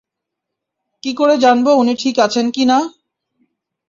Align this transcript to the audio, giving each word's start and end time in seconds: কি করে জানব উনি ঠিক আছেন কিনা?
কি 1.03 1.11
করে 1.13 1.35
জানব 1.37 1.65
উনি 1.81 1.93
ঠিক 1.95 2.15
আছেন 2.19 2.45
কিনা? 2.51 2.77